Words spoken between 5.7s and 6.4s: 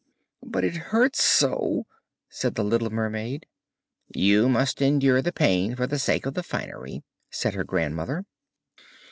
for the sake of